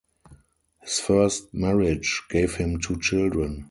[0.81, 3.59] His first marriage gave him two children.